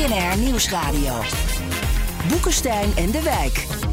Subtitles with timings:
[0.00, 1.20] BNR Nieuwsradio.
[2.28, 3.89] Boekenstein en de Wijk.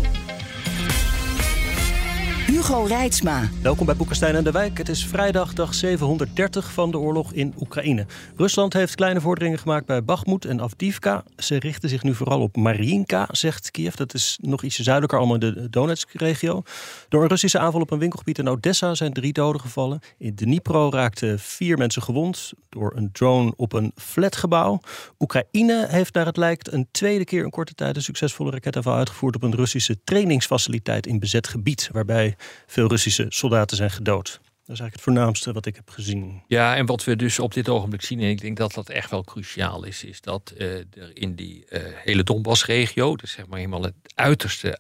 [2.47, 3.49] Hugo Reitsma.
[3.62, 4.78] Welkom bij Boekenstein en de Wijk.
[4.78, 8.06] Het is vrijdag, dag 730 van de oorlog in Oekraïne.
[8.35, 11.24] Rusland heeft kleine vorderingen gemaakt bij Bakhmut en Avdivka.
[11.38, 13.94] Ze richten zich nu vooral op Mariinka, zegt Kiev.
[13.94, 16.63] Dat is nog iets zuidelijker, allemaal in de Donetsk-regio.
[17.09, 19.99] Door een Russische aanval op een winkelgebied in Odessa zijn drie doden gevallen.
[20.17, 24.79] In Dnipro raakten vier mensen gewond door een drone op een flatgebouw.
[25.20, 29.35] Oekraïne heeft naar het lijkt een tweede keer in korte tijd een succesvolle raketaanval uitgevoerd
[29.35, 34.39] op een Russische trainingsfaciliteit in bezet gebied, waarbij veel Russische soldaten zijn gedood.
[34.67, 36.43] Dat is eigenlijk het voornaamste wat ik heb gezien.
[36.47, 39.09] Ja, en wat we dus op dit ogenblik zien, en ik denk dat dat echt
[39.09, 43.57] wel cruciaal is, is dat uh, er in die uh, hele Donbass-regio, dus zeg maar
[43.57, 44.79] helemaal het uiterste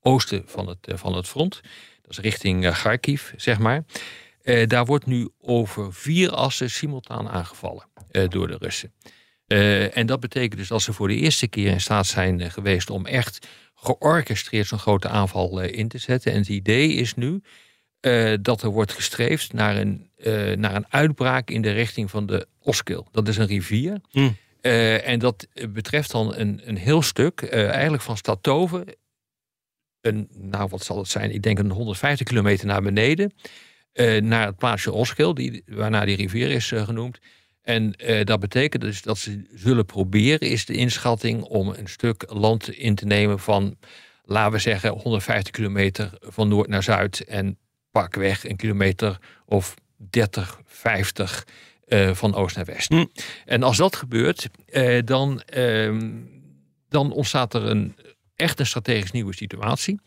[0.00, 1.60] oosten van het, van het front,
[2.02, 3.84] dat is richting Kharkiv, zeg maar.
[4.66, 7.88] daar wordt nu over vier assen simultaan aangevallen
[8.28, 8.92] door de Russen.
[9.92, 13.06] En dat betekent dus dat ze voor de eerste keer in staat zijn geweest om
[13.06, 16.32] echt georchestreerd zo'n grote aanval uh, in te zetten.
[16.32, 17.40] En het idee is nu
[18.00, 22.26] uh, dat er wordt gestreefd naar een, uh, naar een uitbraak in de richting van
[22.26, 23.06] de Oskil.
[23.12, 24.00] Dat is een rivier.
[24.12, 24.36] Mm.
[24.60, 28.84] en dat betreft dan een, een heel stuk, eigenlijk van Stadtoven,
[30.00, 33.32] een, nou wat zal het zijn, ik denk een 150 kilometer naar beneden,
[34.20, 37.18] naar het plaatsje Oskil, die, waarna die rivier is genoemd.
[37.66, 42.24] En uh, dat betekent dus dat ze zullen proberen, is de inschatting om een stuk
[42.28, 43.76] land in te nemen van,
[44.24, 47.58] laten we zeggen, 150 kilometer van noord naar zuid en
[47.90, 51.46] pakweg een kilometer of 30, 50
[51.88, 52.88] uh, van oost naar west.
[52.88, 53.04] Hm.
[53.44, 56.10] En als dat gebeurt, uh, dan, ehm,
[56.88, 57.96] dan ontstaat er een
[58.36, 60.00] echt een strategisch nieuwe situatie.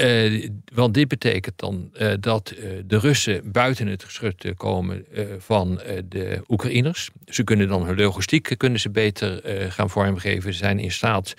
[0.00, 5.04] Uh, want dit betekent dan uh, dat uh, de Russen buiten het geschut komen
[5.38, 7.10] van de Oekraïners.
[7.26, 10.52] Ze kunnen dan hun logistiek kunnen ze beter gaan vormgeven.
[10.52, 11.34] Ze zijn in staat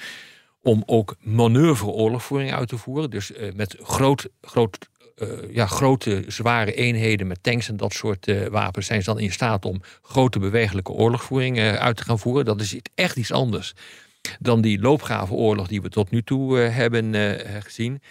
[0.61, 3.09] om ook manoeuvre-oorlogvoering uit te voeren.
[3.09, 4.77] Dus met groot, groot,
[5.51, 9.65] ja, grote, zware eenheden met tanks en dat soort wapens zijn ze dan in staat
[9.65, 12.45] om grote bewegelijke oorlogvoering uit te gaan voeren.
[12.45, 13.73] Dat is echt iets anders
[14.39, 17.13] dan die loopgravenoorlog die we tot nu toe hebben
[17.63, 18.01] gezien.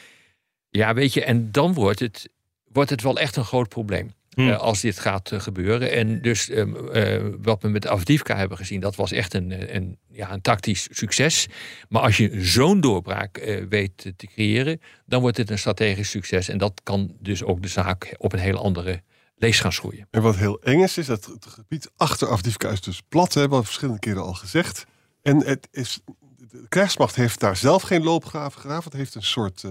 [0.70, 2.28] Ja, weet je, en dan wordt het,
[2.72, 4.16] wordt het wel echt een groot probleem.
[4.28, 4.48] Hmm.
[4.48, 5.92] Uh, als dit gaat uh, gebeuren.
[5.92, 9.98] En dus um, uh, wat we met Avdivka hebben gezien, dat was echt een, een,
[10.10, 11.46] ja, een tactisch succes.
[11.88, 16.48] Maar als je zo'n doorbraak weet te creëren, dan wordt het een strategisch succes.
[16.48, 19.02] En dat kan dus ook de zaak op een hele andere
[19.36, 20.06] lees gaan schroeien.
[20.10, 23.58] En wat heel eng is, is dat het gebied achter Avdivka is dus plat, hebben
[23.58, 24.84] we verschillende keren al gezegd.
[25.22, 26.00] En het is,
[26.36, 28.84] de krijgsmacht heeft daar zelf geen loopgraven gegraven.
[28.84, 29.64] Het heeft een soort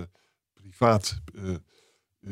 [0.77, 1.55] privaat uh,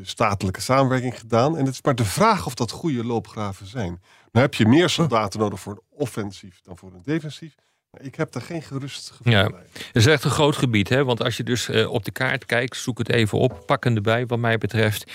[0.01, 1.57] statelijke samenwerking gedaan.
[1.57, 4.01] En het is maar de vraag of dat goede loopgraven zijn.
[4.31, 7.55] Nou heb je meer soldaten nodig voor een offensief dan voor een defensief.
[7.91, 9.49] Maar ik heb daar geen gerust gevoel ja.
[9.49, 9.65] bij.
[9.73, 10.89] Het is echt een groot gebied.
[10.89, 11.03] Hè?
[11.03, 14.25] Want als je dus uh, op de kaart kijkt, zoek het even op, pak erbij
[14.25, 15.11] wat mij betreft.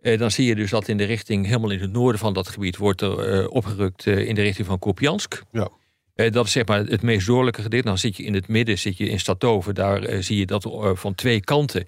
[0.00, 2.48] Uh, dan zie je dus dat in de richting, helemaal in het noorden van dat
[2.48, 5.42] gebied, wordt er uh, opgerukt in de richting van Kupiansk.
[5.52, 5.68] Ja.
[6.14, 7.86] dat is zeg maar het meest doorlijke gedeelte.
[7.86, 9.74] Dan zit je in het midden, zit je in Statoven.
[9.74, 11.86] Daar zie je dat van twee kanten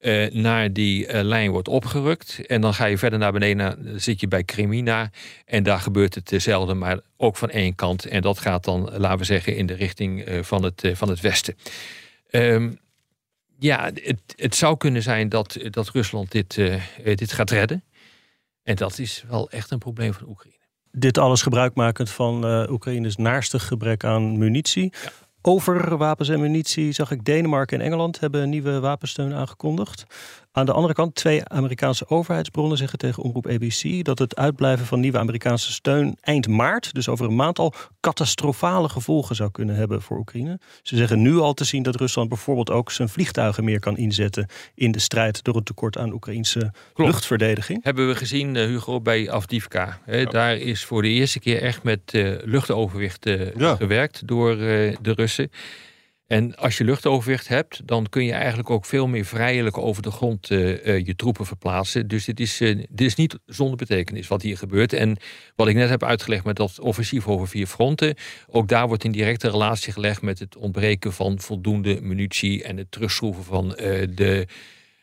[0.00, 2.46] uh, naar die uh, lijn wordt opgerukt.
[2.46, 5.10] En dan ga je verder naar beneden, dan zit je bij Crimina.
[5.44, 8.04] En daar gebeurt het hetzelfde, maar ook van één kant.
[8.04, 11.20] En dat gaat dan, laten we zeggen, in de richting uh, van, het, van het
[11.20, 11.56] westen.
[12.30, 12.78] Um,
[13.58, 16.54] ja, het, het, zou kunnen zijn dat, dat Rusland dit,
[17.04, 17.84] dit gaat redden.
[18.62, 20.56] En dat is wel echt een probleem van Oekraïne.
[20.92, 24.92] Dit alles gebruikmakend van Oekraïnes naarstig gebrek aan munitie.
[25.02, 25.27] Ja.
[25.42, 30.04] Over wapens en munitie zag ik Denemarken en Engeland hebben nieuwe wapensteun aangekondigd.
[30.58, 35.00] Aan de andere kant, twee Amerikaanse overheidsbronnen zeggen tegen omroep ABC dat het uitblijven van
[35.00, 40.02] nieuwe Amerikaanse steun eind maart, dus over een maand al, catastrofale gevolgen zou kunnen hebben
[40.02, 40.58] voor Oekraïne.
[40.82, 44.46] Ze zeggen nu al te zien dat Rusland bijvoorbeeld ook zijn vliegtuigen meer kan inzetten
[44.74, 47.84] in de strijd door het tekort aan Oekraïnse luchtverdediging.
[47.84, 49.98] Hebben we gezien, eh, Hugo, bij Avdivka.
[50.30, 53.76] Daar is voor de eerste keer echt met uh, luchtoverwicht uh, ja.
[53.76, 55.50] gewerkt door de Russen.
[56.28, 60.10] En als je luchtoverwicht hebt, dan kun je eigenlijk ook veel meer vrijelijk over de
[60.10, 62.08] grond uh, uh, je troepen verplaatsen.
[62.08, 64.92] Dus dit is, uh, dit is niet zonder betekenis wat hier gebeurt.
[64.92, 65.16] En
[65.56, 68.14] wat ik net heb uitgelegd met dat offensief over vier fronten,
[68.46, 72.90] ook daar wordt in directe relatie gelegd met het ontbreken van voldoende munitie en het
[72.90, 74.46] terugschroeven van de,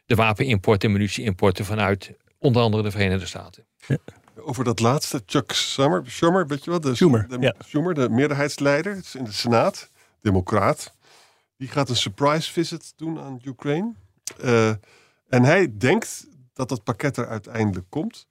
[0.06, 3.66] de wapenimport en munitieimporten vanuit onder andere de Verenigde Staten.
[3.88, 3.98] Ja.
[4.36, 6.83] Over dat laatste, Chuck Schumer, Schumer weet je wat?
[6.83, 7.54] De, Schumer, de, ja.
[7.60, 9.89] Schumer, de meerderheidsleider in de Senaat,
[10.22, 10.94] democraat.
[11.57, 13.94] Die gaat een surprise visit doen aan Ukraine.
[14.44, 14.69] Uh,
[15.28, 18.28] en hij denkt dat dat pakket er uiteindelijk komt.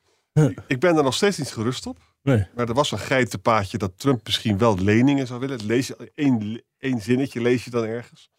[0.66, 1.98] Ik ben er nog steeds niet gerust op.
[2.22, 2.46] Nee.
[2.54, 5.66] Maar er was een geitenpaadje dat Trump misschien wel leningen zou willen.
[5.66, 8.30] Lees je één, één zinnetje, lees je dan ergens?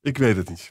[0.00, 0.70] Ik weet het niet.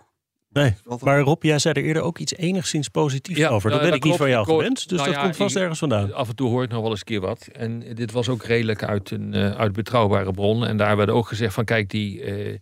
[0.49, 3.69] Nee, Altijd- maar Rob, jij zei er eerder ook iets enigszins positiefs Ja, over.
[3.69, 5.55] Dat nou, ben dat ik niet van jou gewend, dus nou dat ja, komt vast
[5.55, 6.13] ik- ergens vandaan.
[6.13, 7.47] Af en toe hoor ik nog wel eens een keer wat.
[7.51, 10.65] En dit was ook redelijk uit een, eh, uit betrouwbare bron.
[10.65, 12.57] En daar werd ook gezegd van kijk, die, eh,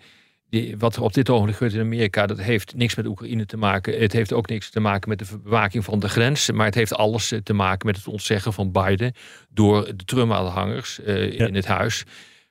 [0.49, 3.57] die, wat er op dit ogenblik gebeurt in Amerika, dat heeft niks met Oekraïne te
[3.57, 3.99] maken.
[3.99, 6.51] Het heeft ook niks te maken met de bewaking van de grens.
[6.51, 9.13] Maar het heeft alles eh, te maken met het ontzeggen van Biden
[9.49, 11.47] door de Trump-aanhangers eh, Ja.
[11.47, 12.03] in het huis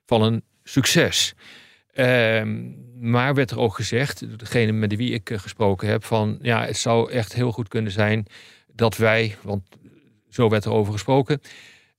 [0.07, 1.35] van een succes.
[1.93, 2.71] Ehm,
[3.01, 6.65] maar werd er ook gezegd, door degene met wie ik eh, gesproken heb, van ja,
[6.65, 8.27] het zou echt heel goed kunnen zijn
[8.73, 9.63] dat wij, want
[10.29, 11.41] zo werd er over gesproken,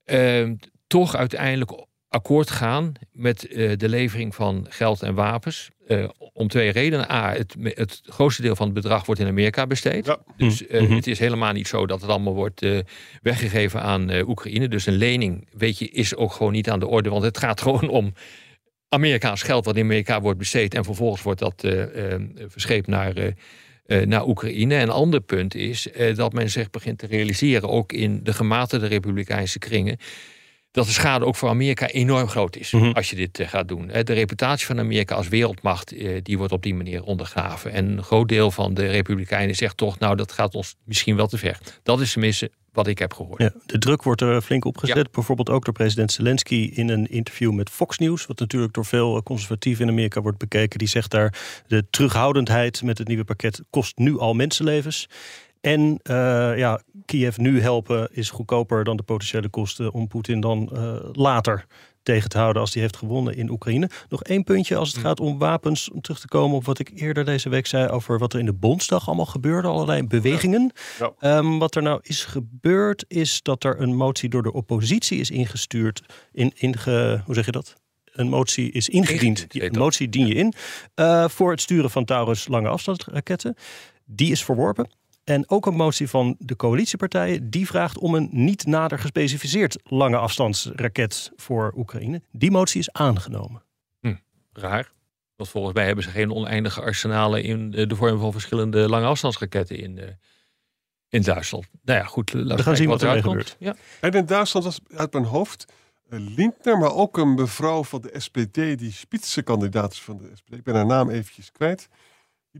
[0.03, 0.55] ehm,
[0.87, 5.69] toch uiteindelijk akkoord gaan met eh, de levering van geld en wapens.
[5.87, 7.11] Eh, om twee redenen.
[7.11, 10.05] A, het, het grootste deel van het bedrag wordt in Amerika besteed.
[10.05, 10.17] Ja.
[10.37, 10.95] Dus eh, Mhm.
[10.95, 12.79] het is helemaal niet zo dat het allemaal wordt eh,
[13.21, 14.67] weggegeven aan eh, Oekraïne.
[14.67, 17.09] Dus een lening, weet je, is ook gewoon niet aan de orde.
[17.09, 18.13] Want het gaat gewoon om
[18.89, 20.73] Amerikaans geld wat in Amerika wordt besteed.
[20.73, 21.65] En vervolgens wordt dat
[22.47, 23.31] verscheept naar, eh,
[24.01, 24.75] eh, naar Oekraïne.
[24.75, 28.33] En een ander punt is eh, dat men zich begint te realiseren, ook in de
[28.33, 29.97] gematigde republikeinse kringen,
[30.77, 32.91] dat de schade ook voor Amerika enorm groot is Mhm.
[32.91, 33.87] als je dit eh, gaat doen.
[33.87, 37.71] De reputatie van Amerika als wereldmacht, eh, die wordt op die manier ondergraven.
[37.71, 41.27] En een groot deel van de republikeinen zegt toch, nou dat gaat ons misschien wel
[41.27, 41.57] te ver.
[41.83, 43.41] Dat is tenminste wat ik heb gehoord.
[43.41, 45.11] Ja, de druk wordt er flink opgezet.
[45.11, 48.25] Bijvoorbeeld ook door president Zelensky in een interview met Fox News.
[48.25, 50.79] Wat natuurlijk door veel eh, conservatieven in Amerika wordt bekeken.
[50.79, 51.33] Die zegt daar
[51.67, 55.09] de terughoudendheid met het nieuwe pakket kost nu al mensenlevens.
[55.61, 60.69] En eh, ja, Kiev nu helpen is goedkoper dan de potentiële kosten om Poetin dan
[60.73, 61.65] eh, later
[62.03, 63.89] tegen te houden als hij heeft gewonnen in Oekraïne.
[64.09, 65.03] Nog één puntje als het Hm.
[65.03, 65.91] gaat om wapens.
[65.91, 68.45] Om terug te komen op wat ik eerder deze week zei over wat er in
[68.45, 69.67] de Bondsdag allemaal gebeurde.
[69.67, 70.71] Allerlei bewegingen.
[70.99, 71.11] Ja.
[71.19, 75.31] Ehm, wat er nou is gebeurd is dat er een motie door de oppositie is
[75.31, 76.01] ingestuurd.
[76.31, 77.73] In, inge, hoe zeg je dat?
[78.05, 79.45] Een motie is ingediend.
[79.49, 80.53] Een motie dien je in.
[80.95, 83.55] eh, voor het sturen van Taurus lange afstandsraketten.
[84.05, 84.89] Die is verworpen.
[85.27, 87.49] En ook een motie van de coalitiepartijen.
[87.49, 92.21] Die vraagt om een niet nader gespecificeerd lange afstandsraket voor Oekraïne.
[92.31, 93.63] Die motie is aangenomen.
[94.53, 94.91] Raar.
[95.35, 99.77] Want volgens mij hebben ze geen oneindige arsenalen in de vorm van verschillende lange afstandsraketten
[99.77, 100.07] in, eh,
[101.09, 101.67] in Duitsland.
[101.83, 102.33] Nou ja, goed.
[102.33, 103.55] Laten we gaan kijken zien wat eruit ermee komt.
[103.59, 103.75] Ja.
[104.01, 105.65] En in Duitsland was uit mijn hoofd
[106.09, 110.53] eh, Lindner, maar ook een mevrouw van de SPD, die spitsenkandidaat is van de SPD.
[110.53, 111.87] Ik ben haar naam eventjes kwijt.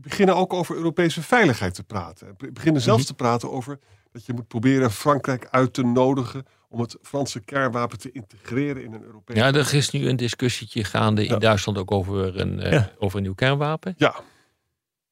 [0.00, 2.34] Die beginnen ook over Europese veiligheid te praten.
[2.36, 3.08] Be- Beginnen zelfs Mhm.
[3.10, 3.78] te praten over
[4.12, 8.92] dat je moet proberen Frankrijk uit te nodigen om het Franse kernwapen te integreren in
[8.92, 9.38] een Europese.
[9.40, 11.38] ja, er is nu een discussietje gaande in Ja.
[11.38, 12.90] Duitsland ook over een, eh, Ja.
[12.98, 13.94] over een nieuw kernwapen.
[13.96, 14.14] Ja,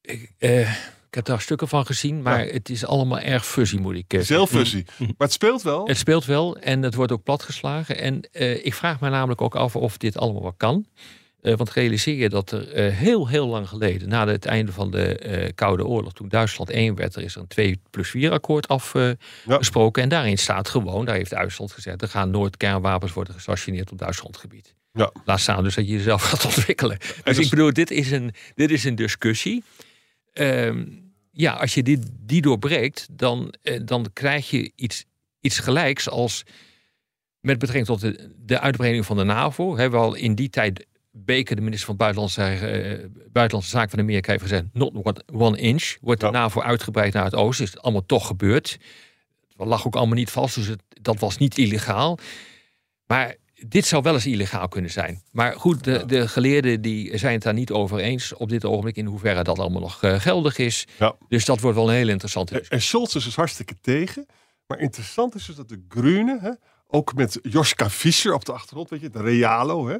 [0.00, 0.70] Ik, eh,
[1.08, 4.20] ik heb daar stukken van gezien, maar het is allemaal erg fuzzy, moet ik eh,
[4.20, 4.86] zelffusie.
[4.98, 5.86] Maar het speelt wel.
[5.86, 7.98] Het speelt wel en het wordt ook platgeslagen.
[7.98, 10.86] En eh, ik vraag me namelijk ook af of dit allemaal wel kan.
[11.46, 14.90] Eh, want realiseer je dat er eh, heel, heel lang geleden, na het einde van
[14.90, 18.32] de eh, Koude Oorlog, toen Duitsland één werd, er is er een 2 plus 4
[18.32, 20.02] akkoord afgesproken.
[20.02, 23.98] En daarin staat gewoon, daar heeft Duitsland gezegd, er gaan nooit kernwapens worden gestationeerd op
[23.98, 24.74] Duits grondgebied.
[24.92, 25.12] Ja.
[25.24, 26.98] Laat staan dus dat je jezelf gaat ontwikkelen.
[26.98, 29.64] Dus dus- ik bedoel, dit is een, dit is een discussie.
[30.32, 30.84] Ehm,
[31.30, 33.54] ja, als je die, die doorbreekt, dan,
[33.84, 35.04] dan krijg je iets,
[35.40, 36.42] iets gelijks als
[37.40, 39.76] met betrekking tot de, de uitbreiding van de NAVO.
[39.76, 40.86] Hebben we al in die tijd
[41.24, 45.58] Baker, de minister van Buitenlandse, eh, Buitenlandse Zaken van Amerika, heeft gezegd: not one, one
[45.58, 45.96] inch.
[46.00, 46.30] Wordt de.
[46.30, 47.64] NAVO uitgebreid naar het oosten?
[47.64, 48.78] Is het allemaal toch gebeurd?
[49.56, 52.18] Het lag ook allemaal niet vast, dus het, dat was niet illegaal.
[53.06, 53.36] Maar
[53.68, 55.22] dit zou wel eens illegaal kunnen zijn.
[55.32, 58.96] Maar goed, de, de geleerden die zijn het daar niet over eens op dit ogenblik
[58.96, 60.86] in hoeverre dat allemaal nog eh, geldig is.
[60.98, 61.16] Ja.
[61.28, 64.26] Dus dat wordt wel een hele interessante En, en Scholz is dus hartstikke tegen.
[64.66, 69.00] Maar interessant is dus dat de Groenen, ook met Joschka Fischer op de achtergrond, weet
[69.00, 69.96] je, de Realo, hè,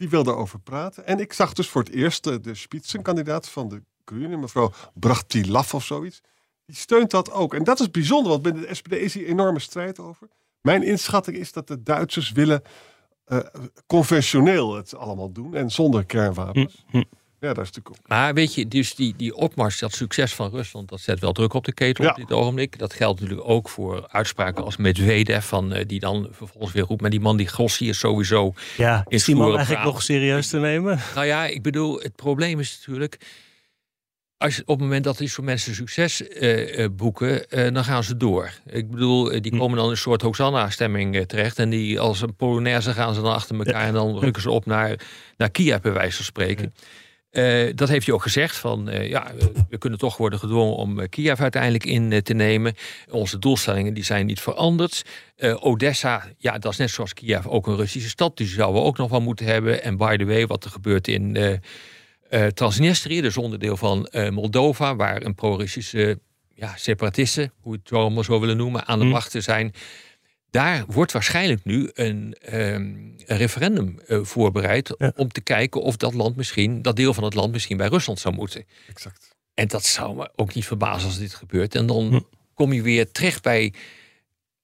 [0.00, 1.06] die wil daarover praten.
[1.06, 5.74] En ik zag dus voor het eerst de, de spitsenkandidaat van de Groenen, mevrouw Brachtilaf
[5.74, 6.20] of zoiets.
[6.66, 7.54] Die steunt dat ook.
[7.54, 10.28] En dat is bijzonder, want binnen de SPD is hier enorme strijd over.
[10.60, 12.62] Mijn inschatting is dat de Duitsers willen
[13.24, 13.38] eh,
[13.86, 16.84] conventioneel het allemaal doen en zonder kernwapens.
[16.86, 17.04] Hm, hm.
[17.40, 18.08] Ja, dat is natuurlijk ook.
[18.08, 21.54] Maar weet je, dus die, die opmars, dat succes van Rusland, dat zet wel druk
[21.54, 22.10] op de ketel Ja.
[22.10, 22.78] op dit ogenblik.
[22.78, 27.00] Dat geldt natuurlijk ook voor uitspraken als Medvedev, van, eh, die dan vervolgens weer roept,
[27.00, 28.52] maar die man die Grossi is sowieso...
[28.76, 30.98] Ja, is die man eigenlijk nog serieus te nemen?
[31.14, 33.16] Nou ja, ik bedoel, het probleem is natuurlijk,
[34.36, 38.04] als op het moment dat die soort mensen succes eh, eh, boeken, eh, dan gaan
[38.04, 38.52] ze door.
[38.66, 39.58] Ik bedoel, die Hm.
[39.58, 43.32] komen dan in een soort Hosanna-stemming terecht en die als een Polonaise gaan ze dan
[43.32, 45.00] achter elkaar en dan rukken ze op naar,
[45.36, 46.74] naar Kiev, bij wijze van spreken.
[47.30, 49.32] Eh, dat heeft hij ook gezegd van eh, ja,
[49.68, 52.74] we- kunnen toch worden gedwongen om eh, Kiev uiteindelijk in te nemen.
[53.10, 55.02] Onze doelstellingen die zijn niet veranderd.
[55.60, 58.36] Odessa, ja, dat is net zoals Kiev ook een Russische stad.
[58.36, 59.82] Dus die zouden we ook nog wel moeten hebben.
[59.82, 61.36] En by the way, wat er gebeurt in
[62.54, 66.18] Transnistrië, dus onderdeel van Moldova, waar een pro-Russische
[66.54, 69.12] ja, separatisten, hoe je het zo allemaal zo willen noemen, aan de Hmm.
[69.12, 69.72] macht te zijn.
[70.50, 72.82] Daar wordt waarschijnlijk nu een, ehm,
[73.26, 75.12] een referendum eh, voorbereid Ja.
[75.16, 78.18] om te kijken of dat land misschien, dat deel van het land misschien bij Rusland
[78.20, 78.64] zou moeten.
[78.88, 79.34] Exact.
[79.54, 81.74] En dat zou me ook niet verbazen als dit gebeurt.
[81.74, 82.20] En dan Hm.
[82.54, 83.72] kom je weer terecht bij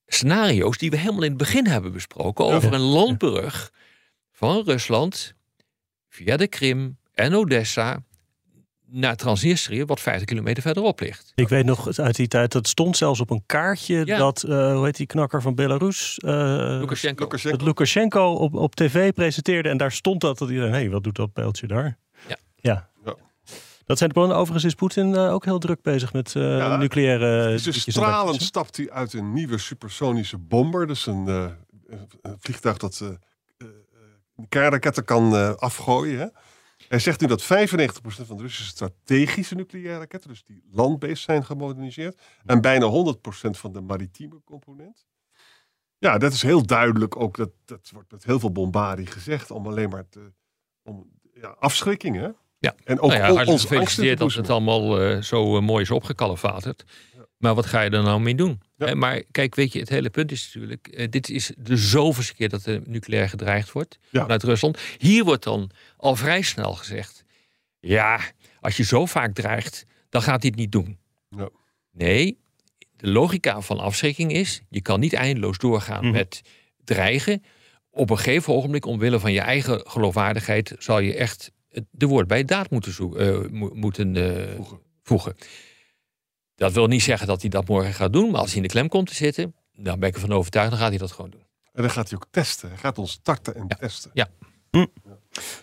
[0.07, 2.75] scenario's die we helemaal in het begin hebben besproken over Ja.
[2.75, 3.73] een landbrug
[4.33, 5.35] van Rusland
[6.09, 8.03] via de Krim en Odessa
[8.89, 11.33] naar Transnistrië, wat 50 kilometer verderop ligt.
[11.35, 14.19] Ik weet nog uit die tijd, dat stond zelfs op een kaartje Ja.
[14.19, 16.19] dat, eh, hoe heet die knakker van Belarus?
[16.19, 16.31] eh,
[16.81, 17.23] Lukashenko.
[17.23, 17.57] Lukashenko.
[17.57, 19.69] dat Lukashenko op, op tv presenteerde.
[19.69, 20.39] En daar stond dat.
[20.39, 21.99] Dat iedereen, hé, hey, wat doet dat pijltje daar?
[22.29, 22.37] Ja.
[22.57, 22.89] ja.
[23.05, 23.15] Ja.
[23.87, 24.37] Dat zijn de plannen.
[24.37, 27.51] Overigens is Poetin eh, ook heel druk bezig met eh, Ja, nucleaire...
[27.63, 30.87] Dus stralend stapt hij uit een nieuwe supersonische bomber.
[30.87, 31.47] Dus een, eh,
[32.23, 33.67] een vliegtuig dat eh eh,
[34.49, 36.19] kernraketten kan eh, afgooien.
[36.19, 36.27] Hè?
[36.89, 37.47] Hij zegt nu dat 95%
[38.27, 42.21] van de Russische strategische nucleaire raketten, dus die landbased zijn gemoderniseerd.
[42.45, 43.19] En bijna 100%
[43.51, 45.07] van de maritieme component.
[45.99, 47.37] Ja, dat is heel duidelijk ook.
[47.37, 49.51] Dat, dat wordt met heel veel bombardie gezegd.
[49.51, 50.33] Om alleen maar te,
[50.83, 52.17] om, ja, afschrikking.
[52.17, 52.29] Hè?
[52.59, 52.75] Ja.
[52.85, 55.57] En ook nou ja, on- hartelijk onze angst te gefeliciteerd dat het allemaal eh, zo
[55.57, 56.85] eh, mooi is opgekalefaterd.
[57.37, 58.61] Maar wat ga je er nou mee doen?
[58.77, 58.95] Ja.
[58.95, 60.89] Maar kijk, weet je, het hele punt is natuurlijk...
[60.89, 64.21] eh, dit is de zoveelste keer dat er nucleair gedreigd wordt Ja.
[64.21, 64.79] vanuit Rusland.
[64.99, 67.25] Hier wordt dan al vrij snel gezegd...
[67.81, 68.21] ja,
[68.61, 70.99] als je zo vaak dreigt, dan gaat het niet doen.
[71.31, 71.49] Ja.
[71.93, 72.39] Nee,
[72.97, 74.61] de logica van afschrikking is...
[74.69, 76.13] je kan niet eindeloos doorgaan Mhm.
[76.13, 76.43] met
[76.85, 77.43] dreigen.
[77.91, 80.75] Op een gegeven ogenblik, omwille van je eigen geloofwaardigheid...
[80.79, 81.51] zal je echt
[81.91, 84.79] de woord bij daad moeten, eh, mo- moeten eh, Voegen.
[85.03, 85.37] voegen.
[86.57, 88.69] Dat wil niet zeggen dat hij dat morgen gaat doen, maar als hij in de
[88.69, 91.45] klem komt te zitten, dan ben ik ervan overtuigd, dan gaat hij dat gewoon doen.
[91.73, 92.69] En dan gaat hij ook testen.
[92.69, 93.77] Hij gaat ons starten en Ja.
[93.77, 94.11] testen.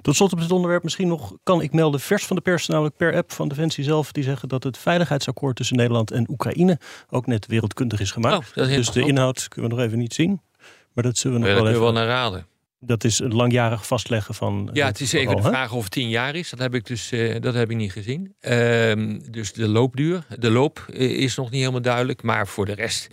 [0.02, 2.96] Tot slot op dit onderwerp misschien nog kan ik melden vers van de pers, namelijk
[2.96, 7.26] per app van Defensie zelf, die zeggen dat het veiligheidsakkoord tussen Nederland en Oekraïne ook
[7.28, 8.50] net wereldkundig is gemaakt.
[8.50, 10.42] Oh, dat is dus de inhoud kunnen we nog even niet zien.
[10.94, 11.82] Maar dat zullen we nog wel even.
[11.82, 12.48] wel naar raden.
[12.86, 14.70] Dat is een langjarig vastleggen van.
[14.74, 16.50] Ja, het is even de vraag of het tien jaar is.
[16.50, 18.36] Dat heb ik dus eh, dat heb ik niet gezien.
[18.40, 22.24] Ehm, dus de loopduur, de loop eh, is nog niet helemaal duidelijk.
[22.24, 23.08] Maar voor de rest,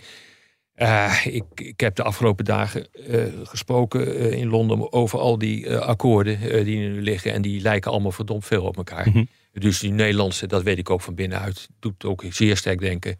[0.73, 5.67] eh, ik, ik heb de afgelopen dagen eh, gesproken eh, in Londen over al die
[5.67, 7.33] eh, akkoorden eh, die nu liggen.
[7.33, 9.09] En die lijken allemaal verdomd veel op elkaar.
[9.09, 9.23] Mhm.
[9.53, 13.17] Dus die Nederlandse, dat weet ik ook van binnenuit, doet ook zeer sterk denken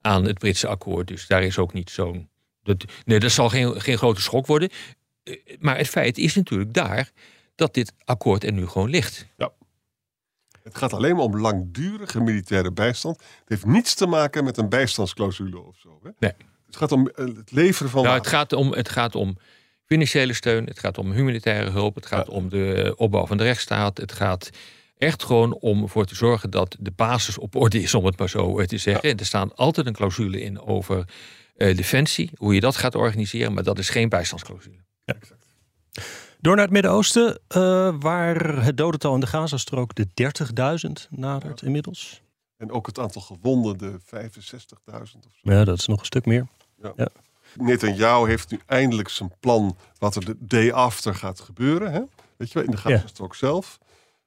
[0.00, 1.06] aan het Britse akkoord.
[1.06, 2.28] Dus daar is ook niet zo'n.
[2.62, 4.68] Dat, nee, dat zal geen, geen grote schok worden.
[5.24, 7.10] Eh, Maar het feit is natuurlijk daar
[7.54, 9.26] dat dit akkoord er nu gewoon ligt.
[10.62, 13.16] Het gaat alleen maar om langdurige militaire bijstand.
[13.16, 16.00] Het heeft niets te maken met een bijstandsclausule of zo.
[16.02, 16.10] Hè?
[16.18, 16.32] Nee.
[16.66, 18.02] Het gaat om eh, het leveren van.
[18.02, 19.38] Nou, het, gaat om, het gaat om
[19.84, 23.96] financiële steun, het gaat om humanitaire hulp, het gaat om de opbouw van de rechtsstaat.
[23.96, 24.50] Het gaat
[24.96, 28.28] echt gewoon om ervoor te zorgen dat de basis op orde is, om het maar
[28.28, 29.10] zo eh, te zeggen.
[29.10, 31.08] En Er staat altijd een clausule in over
[31.56, 34.84] eh, defensie, hoe je dat gaat organiseren, maar dat is geen bijstandsclausule.
[36.40, 42.22] Door naar het Midden-Oosten, eh, waar het dodental in de Gazastrook de 30.000 nadert inmiddels.
[42.56, 45.50] En ook het aantal gewonden, de 65.000 of zo.
[45.50, 46.46] Ja, dat is nog een stuk meer.
[47.54, 51.92] Netanyahu heeft nu eindelijk zijn plan wat er de day after gaat gebeuren.
[51.92, 52.02] Hè?
[52.36, 53.78] Weet je wel, in de Gazastrook zelf.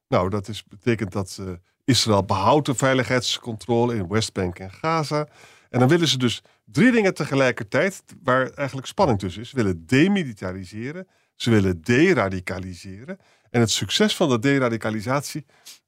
[0.07, 1.47] Nou, dat is, betekent dat eh,
[1.83, 5.27] Israël behoudt de veiligheidscontrole in Westbank en Gaza.
[5.69, 9.49] En dan willen ze dus drie dingen tegelijkertijd, waar eigenlijk spanning tussen is.
[9.49, 13.17] Ze willen demilitariseren, ze willen deradicaliseren.
[13.49, 15.45] En het succes van de deradicalisatie,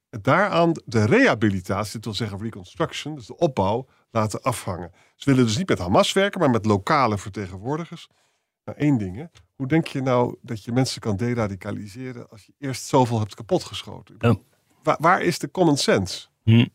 [0.10, 4.92] daaraan de rehabilitatie, dat wil zeggen reconstruction, dus de opbouw, laten afhangen.
[5.16, 8.08] Ze willen dus niet met Hamas werken, maar met lokale vertegenwoordigers.
[8.66, 9.26] Nou, één ding, hè.
[9.56, 14.16] Hoe denk je nou dat je mensen kan deradicaliseren als je eerst zoveel hebt kapotgeschoten?
[14.20, 14.36] Ja.
[14.84, 16.28] Waar, waar is de common sense?
[16.44, 16.66] Hm.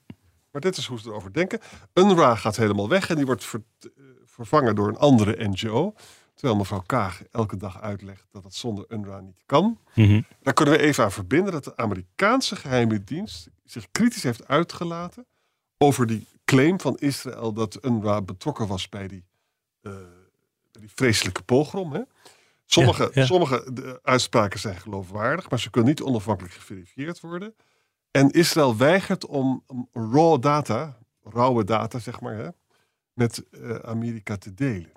[0.54, 1.60] Maar dit is hoe ze erover denken.
[1.94, 3.88] UNRWA gaat helemaal weg en die wordt ver- eh,
[4.24, 5.94] vervangen door een andere NGO.
[6.34, 9.78] Terwijl mevrouw Kaag elke dag uitlegt dat dat zonder UNRWA niet kan.
[9.94, 10.20] Mhm.
[10.42, 15.26] Daar kunnen we even aan verbinden dat de Amerikaanse geheime dienst zich kritisch heeft uitgelaten
[15.78, 19.24] over die claim van Israël dat UNRWA betrokken was bij die,
[19.80, 19.92] eh,
[20.70, 21.92] die vreselijke pogrom.
[21.92, 22.00] Hè?
[22.66, 23.26] Sommige, Ja, ja.
[23.26, 27.54] sommige de uitspraken zijn geloofwaardig, maar ze kunnen niet onafhankelijk geverifieerd worden.
[28.16, 32.48] En Israël weigert om, om raw data, rauwe data zeg maar, hè,
[33.12, 34.92] met eh, Amerika te delen.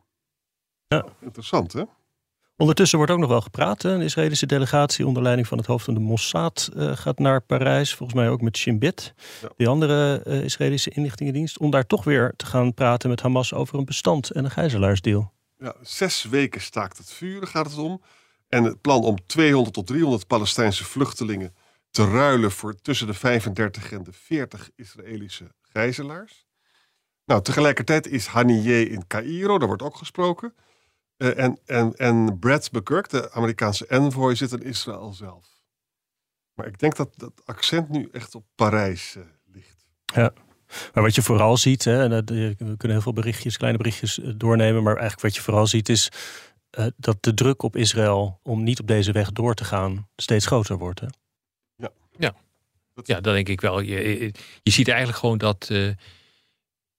[0.87, 1.05] Ja.
[1.19, 1.83] Interessant hè?
[2.57, 3.83] Ondertussen wordt ook nog wel gepraat.
[3.83, 7.95] Een Israëlische delegatie onder leiding van het hoofd van de Mossad uh, gaat naar Parijs.
[7.95, 9.49] Volgens mij ook met Shin Bet, ja.
[9.57, 11.57] die andere uh, Israëlische inlichtingendienst.
[11.57, 15.33] Om daar toch weer te gaan praten met Hamas over een bestand en een gijzelaarsdeal.
[15.57, 18.01] Ja, zes weken staakt het vuren gaat het om.
[18.47, 21.55] En het plan om 200 tot 300 Palestijnse vluchtelingen
[21.97, 26.45] te ruilen voor tussen de 35 en de 40 Israëlische gijzelaars.
[27.25, 30.53] Nou, tegelijkertijd is Haniyeh in Cairo, daar wordt ook gesproken.
[31.17, 35.47] Uh, en, en, en Brad McGurk, de Amerikaanse envoy, zit in Israël zelf.
[36.53, 39.85] Maar ik denk dat dat accent nu echt op Parijs uh, ligt.
[40.05, 40.33] Ja.
[40.93, 44.33] Maar wat je vooral ziet, hè, en we kunnen heel veel berichtjes, kleine berichtjes eh,
[44.35, 46.11] doornemen, maar eigenlijk wat je vooral ziet is
[46.95, 50.77] dat de druk op Israël om niet op deze weg door te gaan steeds groter
[50.77, 50.99] wordt.
[50.99, 51.07] Hè?
[52.19, 52.27] Ja.
[52.27, 52.35] Ja.
[52.93, 53.07] Dat...
[53.07, 53.79] ja, dat denk ik wel.
[53.79, 54.31] Je,
[54.63, 55.91] je ziet eigenlijk gewoon dat uh,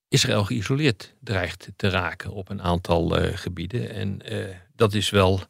[0.09, 3.91] Israël geïsoleerd dreigt te raken op een aantal uh, gebieden.
[3.91, 4.21] En
[4.77, 5.43] dat is wel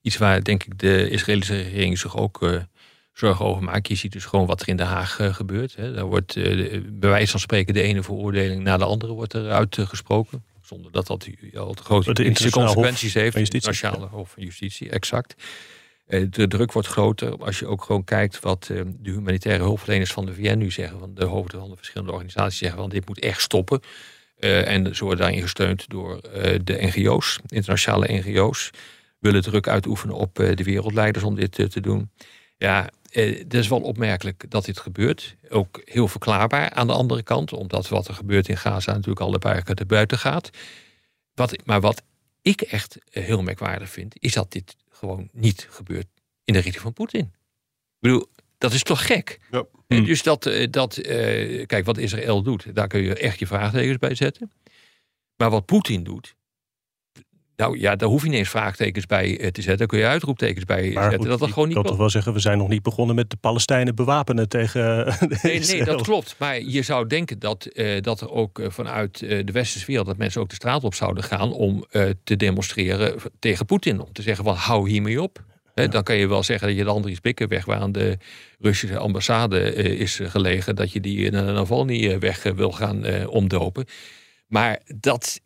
[0.00, 2.62] iets waar denk ik de Israëlische regering zich ook
[3.12, 3.88] zorgen over maakt.
[3.88, 5.76] Je ziet dus gewoon wat er in Den Haag gebeurt.
[5.76, 5.92] Hè.
[5.92, 6.34] Daar wordt
[7.00, 10.44] bij wijze van spreken de ene veroordeling na de andere wordt eruit gesproken.
[10.62, 13.36] Zonder dat dat al te grote consequenties heeft.
[13.36, 15.34] Het Nationale Hof van Justitie, exact.
[16.06, 20.34] De druk wordt groter als je ook gewoon kijkt wat de humanitaire hulpverleners van de
[20.34, 20.98] VN nu zeggen.
[20.98, 23.80] Van de hoofden van de verschillende organisaties zeggen van dit moet echt stoppen.
[24.38, 26.20] Uh, en ze worden daarin gesteund door
[26.64, 28.70] de NGO's, internationale NGO's.
[29.18, 32.10] Willen druk uitoefenen op de wereldleiders om dit te doen.
[32.56, 35.36] Ja, het is wel opmerkelijk dat dit gebeurt.
[35.48, 39.32] Ook heel verklaarbaar aan de andere kant, omdat wat er gebeurt in Gaza natuurlijk al
[39.32, 40.50] een paar keer te buiten gaat.
[41.34, 42.02] Wat, maar wat
[42.44, 46.06] ik echt heel merkwaardig vind, is dat dit gewoon niet gebeurt
[46.44, 47.20] in de richting van Poetin.
[47.20, 48.26] Ik bedoel,
[48.58, 49.40] dat is toch gek?
[49.50, 49.64] Ja.
[49.86, 50.04] Hmm.
[50.04, 50.98] Dus dat, dat
[51.66, 54.52] kijk, wat Israël doet, daar kun je echt je vraagtekens bij zetten.
[55.36, 56.34] Maar wat Poetin doet,
[57.56, 59.78] nou ja, daar hoef je niet eens vraagtekens bij eh, te zetten.
[59.78, 61.28] Daar kun je uitroeptekens bij maar zetten.
[61.28, 63.30] dat dat gewoon niet ik kan toch wel zeggen, we zijn nog niet begonnen met
[63.30, 64.82] de Palestijnen bewapenen tegen.
[65.42, 66.34] Nee, nee, dat klopt.
[66.38, 70.06] Maar je zou denken dat, uh, dat er ook vanuit de westerse wereld...
[70.06, 71.84] dat mensen ook de straat op zouden gaan om
[72.24, 74.00] te demonstreren tegen Poetin.
[74.00, 75.42] Om te zeggen van hou hiermee op.
[75.74, 75.86] Ja.
[75.86, 77.64] Dan kan je wel zeggen dat je de Andries Bikkenweg...
[77.64, 78.18] waar aan de
[78.58, 80.76] Russische ambassade is gelegen...
[80.76, 83.84] dat je die in een Navalny weg wil gaan omdopen.
[84.46, 85.40] Maar dat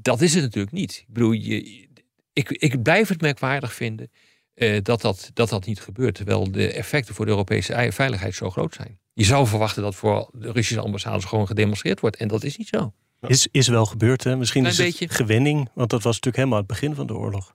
[0.00, 1.04] dat is het natuurlijk niet.
[1.08, 1.88] Ik bedoel, je,
[2.32, 4.10] ik, ik blijf het merkwaardig vinden
[4.54, 6.14] uh, dat, dat, dat dat niet gebeurt.
[6.14, 8.98] Terwijl de effecten voor de Europese veiligheid zo groot zijn.
[9.12, 12.16] Je zou verwachten dat voor de Russische ambassades gewoon gedemonstreerd wordt.
[12.16, 12.92] En dat is niet zo.
[13.20, 14.36] Is, is wel gebeurd, hè?
[14.36, 15.04] Misschien is beetje.
[15.04, 15.70] het gewenning.
[15.74, 17.54] Want dat was natuurlijk helemaal het begin van de oorlog.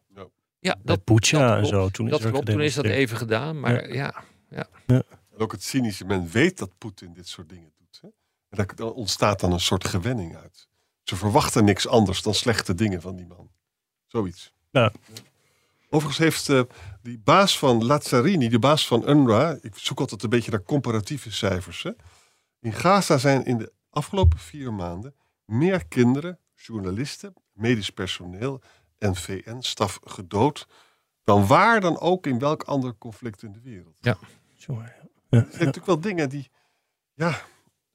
[0.60, 1.90] Ja, dat, Bucha en zo.
[1.90, 3.60] Toen dat is, klopt, toen is dat even gedaan.
[3.60, 4.24] Maar ja.
[4.50, 5.04] ja, ja.
[5.32, 8.00] En ook het cynische, men weet dat Poetin dit soort dingen doet.
[8.02, 8.08] Hè?
[8.50, 10.68] En daar ontstaat dan een soort gewenning uit.
[11.08, 13.50] Ze verwachten niks anders dan slechte dingen van die man.
[14.08, 14.54] Zoiets.
[14.72, 14.92] Ja.
[15.90, 16.62] Overigens heeft uh,
[17.02, 21.32] die baas van Lazzarini, de baas van UNRWA, ik zoek altijd een beetje naar comparatieve
[21.32, 21.84] cijfers.
[21.84, 21.92] Hè.
[22.60, 25.16] In Gaza zijn in de afgelopen vier maanden
[25.46, 28.62] meer kinderen, journalisten, medisch personeel
[28.98, 30.68] en VN-staf gedood
[31.24, 33.98] dan waar dan ook in welk ander conflict in de wereld.
[34.02, 34.18] Ja,
[34.58, 34.82] sure.
[35.30, 35.38] Ja.
[35.38, 36.50] Er zijn natuurlijk wel dingen die,
[37.14, 37.42] ja,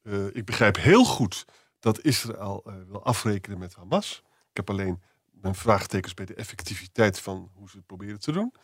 [0.03, 1.45] uh, ik begrijp heel goed
[1.83, 4.23] dat Israël uh, wil afrekenen met Hamas.
[4.51, 8.55] Ik heb alleen mijn vraagtekens bij de effectiviteit van hoe ze het proberen te doen.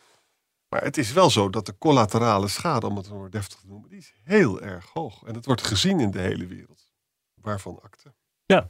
[0.69, 3.89] Maar het is wel zo dat de collaterale schade, om het maar deftig te noemen,
[3.89, 5.23] die is heel erg hoog.
[5.23, 6.91] En dat wordt gezien in de hele wereld.
[7.33, 8.13] Waarvan akte.
[8.45, 8.67] Ja.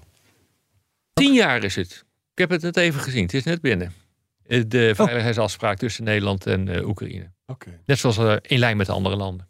[1.13, 2.05] Tien jaar is het.
[2.33, 3.23] Ik heb het net even gezien.
[3.23, 3.93] Het is net binnen.
[4.43, 5.05] Eh, de oh.
[5.05, 7.31] veiligheidsafspraak tussen Nederland en uh, Oekraïne.
[7.45, 7.81] Oké.
[7.85, 9.48] Net zoals in lijn met de andere landen.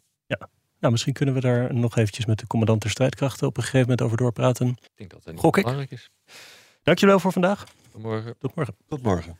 [0.80, 3.80] Nou, misschien kunnen we daar nog eventjes met de commandant der strijdkrachten op een gegeven
[3.80, 4.68] moment over doorpraten.
[4.68, 6.10] Ik denk dat dat Gok belangrijk is.
[6.82, 7.64] Dankjewel voor vandaag.
[7.92, 8.34] Tot morgen.
[8.38, 8.76] Tot morgen.
[8.88, 9.38] Tot morgen.